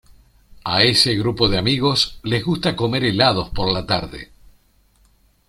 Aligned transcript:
A 0.63 0.81
ese 0.81 1.13
grupo 1.13 1.47
de 1.47 1.59
amigos 1.59 2.19
les 2.23 2.43
gusta 2.43 2.75
comer 2.75 3.03
helados 3.03 3.51
por 3.51 3.71
la 3.71 3.85
tarde. 3.85 4.31